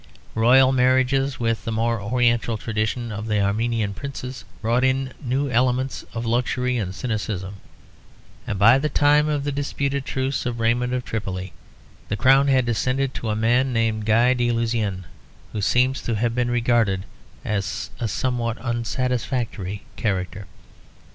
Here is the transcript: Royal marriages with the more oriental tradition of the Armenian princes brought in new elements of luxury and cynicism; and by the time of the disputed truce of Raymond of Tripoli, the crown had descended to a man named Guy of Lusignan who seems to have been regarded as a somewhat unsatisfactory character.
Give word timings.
Royal 0.33 0.71
marriages 0.71 1.39
with 1.39 1.63
the 1.63 1.71
more 1.71 2.01
oriental 2.01 2.57
tradition 2.57 3.11
of 3.11 3.27
the 3.27 3.39
Armenian 3.39 3.93
princes 3.93 4.43
brought 4.59 4.83
in 4.83 5.13
new 5.23 5.47
elements 5.51 6.03
of 6.15 6.25
luxury 6.25 6.75
and 6.79 6.95
cynicism; 6.95 7.57
and 8.47 8.57
by 8.57 8.79
the 8.79 8.89
time 8.89 9.29
of 9.29 9.43
the 9.43 9.51
disputed 9.51 10.03
truce 10.03 10.43
of 10.43 10.59
Raymond 10.59 10.91
of 10.91 11.05
Tripoli, 11.05 11.53
the 12.07 12.17
crown 12.17 12.47
had 12.47 12.65
descended 12.65 13.13
to 13.13 13.29
a 13.29 13.35
man 13.35 13.73
named 13.73 14.07
Guy 14.07 14.29
of 14.29 14.39
Lusignan 14.39 15.05
who 15.53 15.61
seems 15.61 16.01
to 16.01 16.15
have 16.15 16.33
been 16.33 16.49
regarded 16.49 17.05
as 17.45 17.91
a 17.99 18.07
somewhat 18.07 18.57
unsatisfactory 18.59 19.83
character. 19.97 20.47